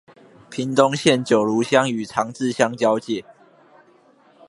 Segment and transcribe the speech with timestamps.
[0.49, 3.23] 屏東縣九如鄉與長治鄉交界